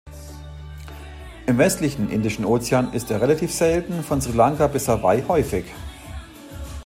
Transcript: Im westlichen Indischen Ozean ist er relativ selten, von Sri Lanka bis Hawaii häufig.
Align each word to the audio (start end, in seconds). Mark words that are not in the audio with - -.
Im 1.45 1.59
westlichen 1.59 2.09
Indischen 2.09 2.43
Ozean 2.43 2.91
ist 2.91 3.11
er 3.11 3.21
relativ 3.21 3.51
selten, 3.53 4.01
von 4.01 4.19
Sri 4.19 4.31
Lanka 4.35 4.65
bis 4.65 4.87
Hawaii 4.87 5.21
häufig. 5.27 5.65